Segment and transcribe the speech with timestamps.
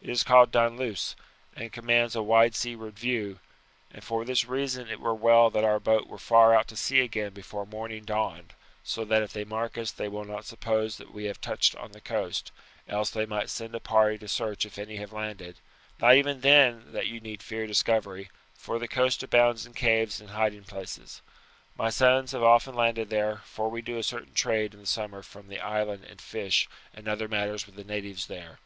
[0.00, 1.16] It is called Dunluce,
[1.56, 3.40] and commands a wide seaward view,
[3.90, 7.00] and for this reason it were well that our boat were far out at sea
[7.00, 8.52] again before morning dawned,
[8.84, 11.90] so that if they mark us they will not suppose that we have touched on
[11.90, 12.52] the coast;
[12.86, 15.56] else they might send a party to search if any have landed
[16.00, 20.30] not even then that you need fear discovery, for the coast abounds in caves and
[20.30, 21.22] hiding places.
[21.76, 25.24] My sons have often landed there, for we do a certain trade in the summer
[25.24, 28.60] from the island in fish and other matters with the natives there.